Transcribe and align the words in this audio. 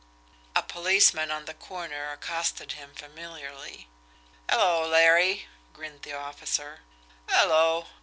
A 0.55 0.63
policeman 0.63 1.29
on 1.29 1.45
the 1.45 1.53
corner 1.53 2.11
accosted 2.11 2.71
him 2.71 2.95
familiarly. 2.95 3.87
"Hello, 4.49 4.87
Larry!" 4.87 5.47
grinned 5.73 6.01
the 6.01 6.13
officer. 6.13 6.79
"'Ello!" 7.29 7.85